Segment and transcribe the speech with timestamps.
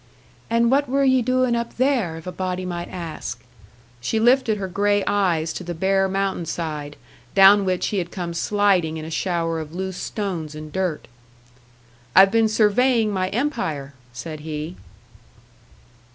[0.49, 3.43] "And what were ye doin' up there, if a body might ask?"
[3.99, 6.95] She lifted her grey eyes to the bare mountainside,
[7.35, 11.07] down which he had come sliding in a shower of loose stones and dirt.
[12.15, 14.75] "I've been surveying my empire," said he.